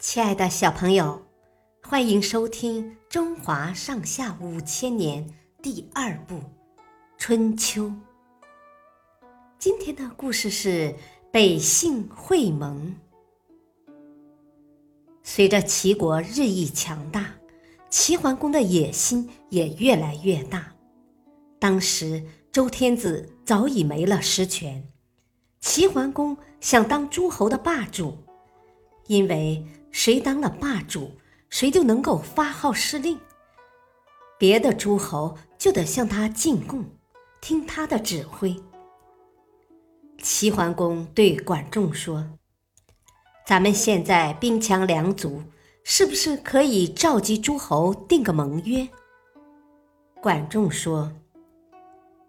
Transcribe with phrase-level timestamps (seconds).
[0.00, 1.20] 亲爱的小朋友，
[1.82, 5.22] 欢迎收听《中华上下五千年》
[5.62, 6.36] 第二部
[7.18, 7.84] 《春秋》。
[9.58, 10.94] 今天的故事是
[11.30, 12.96] 北杏会盟。
[15.22, 17.34] 随着齐国日益强大，
[17.90, 20.72] 齐桓公的野心也越来越大。
[21.58, 24.82] 当时周天子早已没了实权，
[25.60, 28.16] 齐桓公想当诸侯的霸主，
[29.06, 29.62] 因为。
[29.90, 31.10] 谁当了霸主，
[31.48, 33.18] 谁就能够发号施令。
[34.38, 36.84] 别的诸侯就得向他进贡，
[37.40, 38.56] 听他的指挥。
[40.22, 42.24] 齐桓公对管仲说
[43.46, 45.42] ：“咱们现在兵强粮足，
[45.82, 48.86] 是不是可以召集诸侯定个盟约？”
[50.20, 51.10] 管仲说：“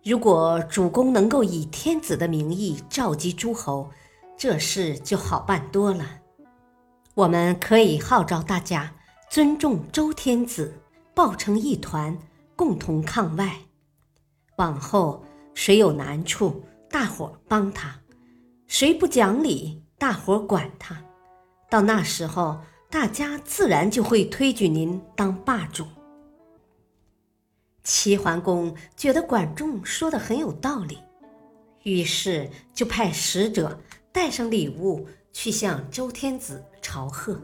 [0.04, 3.92] 如果主公能够以天子的名义召集诸侯，
[4.38, 6.20] 这事就好办多了。”
[7.14, 8.96] 我们可以号召大家
[9.30, 10.74] 尊重周天子，
[11.14, 12.18] 抱成一团，
[12.56, 13.60] 共同抗外。
[14.56, 17.90] 往后谁有难处，大伙帮他；
[18.66, 21.04] 谁不讲理，大伙管他。
[21.70, 25.86] 到那时候，大家自然就会推举您当霸主。
[27.84, 30.98] 齐桓公觉得管仲说的很有道理，
[31.84, 33.82] 于是就派使者
[34.14, 35.06] 带上礼物。
[35.34, 36.62] 去向周天子
[36.92, 37.40] 朝贺。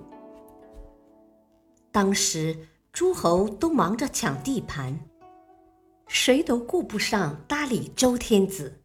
[1.89, 4.99] 当时诸侯都忙着抢地盘，
[6.05, 8.81] 谁都顾不上搭理周天子。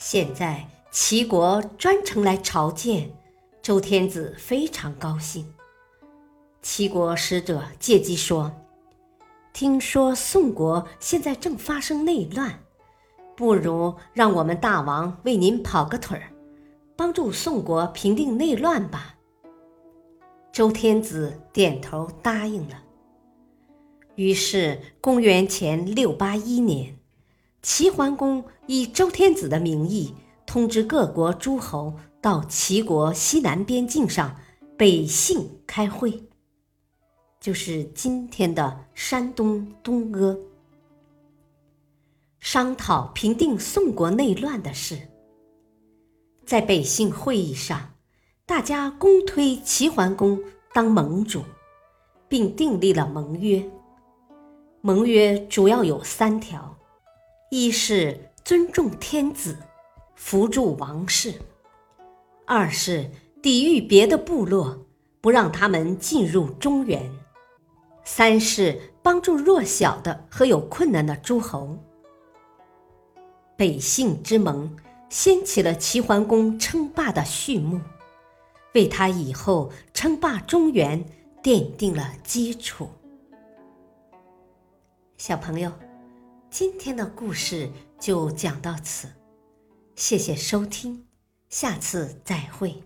[0.00, 3.16] 现在齐国专程来朝见，
[3.62, 5.54] 周天子非常高兴。
[6.60, 8.50] 齐国使者借机说
[9.54, 12.58] ：“听说宋国现在正发生内乱，
[13.36, 16.32] 不如让我们大王为您跑个腿儿。”
[16.98, 19.14] 帮助宋国平定内乱吧。
[20.54, 22.80] 周天子点头答应了。
[24.14, 26.96] 于是，公元前六八一年，
[27.60, 30.14] 齐桓公以周天子的名义
[30.46, 31.92] 通知各国诸侯
[32.22, 34.36] 到齐国西南边境上
[34.78, 36.22] 北杏开会，
[37.40, 40.38] 就是今天的山东东阿，
[42.38, 44.96] 商讨平定宋国内乱的事。
[46.46, 47.93] 在北杏会议上，
[48.46, 50.38] 大家公推齐桓公
[50.74, 51.42] 当盟主，
[52.28, 53.64] 并订立了盟约。
[54.82, 56.76] 盟约主要有三条：
[57.50, 59.56] 一是尊重天子，
[60.14, 61.32] 扶助王室；
[62.44, 63.10] 二是
[63.42, 64.78] 抵御别的部落，
[65.22, 67.00] 不让他们进入中原；
[68.04, 71.78] 三是帮助弱小的和有困难的诸侯。
[73.56, 74.70] 北杏之盟。
[75.10, 77.78] 掀起了齐桓公称霸的序幕，
[78.74, 81.04] 为他以后称霸中原
[81.42, 82.88] 奠定了基础。
[85.16, 85.72] 小朋友，
[86.50, 89.08] 今天的故事就讲到此，
[89.94, 91.06] 谢谢收听，
[91.48, 92.82] 下次再会。